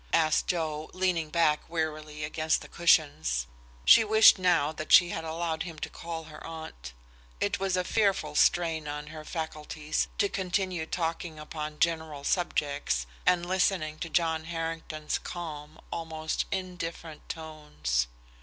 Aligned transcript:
asked 0.13 0.47
Joe, 0.47 0.89
leaning 0.95 1.29
back 1.29 1.69
wearily 1.69 2.23
against 2.23 2.61
the 2.63 2.67
cushions. 2.67 3.45
She 3.85 4.03
wished 4.03 4.39
now 4.39 4.71
that 4.71 4.91
she 4.91 5.09
had 5.09 5.23
allowed 5.23 5.61
him 5.61 5.77
to 5.77 5.91
call 5.91 6.23
her 6.23 6.43
aunt. 6.43 6.93
It 7.39 7.59
was 7.59 7.77
a 7.77 7.83
fearful 7.83 8.33
strain 8.33 8.87
on 8.87 9.07
her 9.13 9.23
faculties 9.23 10.07
to 10.17 10.27
continue 10.27 10.87
talking 10.87 11.37
upon 11.37 11.77
general 11.77 12.23
subjects 12.23 13.05
and 13.27 13.45
listening 13.45 13.99
to 13.99 14.09
John 14.09 14.45
Harrington's 14.45 15.19
calm, 15.19 15.79
almost 15.91 16.45
indifferent 16.51 17.29
tones. 17.29 18.07